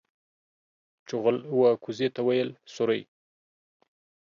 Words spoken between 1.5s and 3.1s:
و کوزې ته ويل سورۍ.